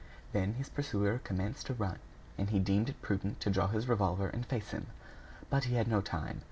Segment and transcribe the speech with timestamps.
[0.31, 1.99] Then his pursuer commenced to run;
[2.35, 4.87] and he deemed it prudent to draw his revolver and face him.
[5.51, 6.39] But he had no time.